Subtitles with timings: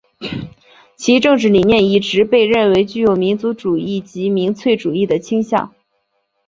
[0.95, 5.75] 其政治理念一直被认为具有民族主义及民粹主义的倾向。